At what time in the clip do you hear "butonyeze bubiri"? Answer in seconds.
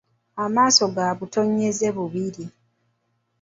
1.17-2.45